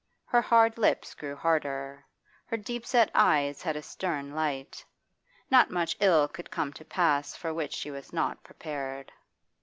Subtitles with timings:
[0.25, 2.03] Her hard lips grew harder;
[2.47, 4.83] her deep set eyes had a stern light.
[5.51, 9.11] Not much ill could come to pass for which she was not prepared.